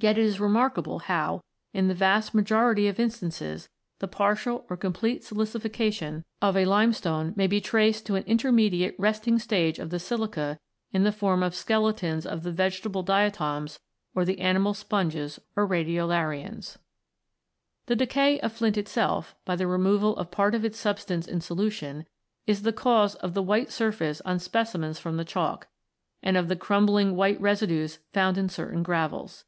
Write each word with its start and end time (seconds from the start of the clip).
Yet 0.00 0.16
it 0.16 0.24
is 0.24 0.38
remarkable 0.38 1.00
how, 1.00 1.42
in 1.72 1.88
the 1.88 1.92
vast 1.94 2.32
majority 2.32 2.86
of 2.86 3.00
in 3.00 3.10
stances, 3.10 3.68
the 3.98 4.06
partial 4.06 4.64
or 4.70 4.76
complete 4.76 5.22
silicification 5.22 6.22
of 6.40 6.54
a 6.54 6.62
42 6.66 6.70
ROCKS 6.70 6.70
AND 6.70 6.70
THEIR 6.70 6.70
ORIGINS 6.70 6.70
[CH. 6.70 6.70
limestone 6.70 7.32
may 7.34 7.46
be 7.48 7.60
traced 7.60 8.06
to 8.06 8.14
an 8.14 8.22
intermediate 8.22 8.94
resting 8.96 9.38
stage 9.40 9.80
of 9.80 9.90
the 9.90 9.98
silica 9.98 10.60
in 10.92 11.02
the 11.02 11.10
form 11.10 11.42
of 11.42 11.56
skeletons 11.56 12.26
of 12.26 12.44
the 12.44 12.52
vegetable 12.52 13.02
diatoms 13.02 13.80
or 14.14 14.24
the 14.24 14.38
animal 14.38 14.72
sponges 14.72 15.40
or 15.56 15.66
radiolarians. 15.66 16.76
The 17.86 17.96
decay 17.96 18.38
of 18.38 18.52
flint 18.52 18.78
itself, 18.78 19.34
by 19.44 19.56
the 19.56 19.66
removal 19.66 20.16
of 20.16 20.30
part 20.30 20.54
of 20.54 20.64
its 20.64 20.78
substance 20.78 21.26
in 21.26 21.40
solution, 21.40 22.06
is 22.46 22.62
the 22.62 22.72
cause 22.72 23.16
of 23.16 23.34
the 23.34 23.42
white 23.42 23.72
surface 23.72 24.20
on 24.20 24.38
specimens 24.38 25.00
from 25.00 25.16
the 25.16 25.24
Chalk, 25.24 25.66
and 26.22 26.36
of 26.36 26.46
the 26.46 26.54
crumbling 26.54 27.16
white 27.16 27.40
residues 27.40 27.98
found 28.12 28.38
in 28.38 28.48
certain 28.48 28.84
gravels. 28.84 29.44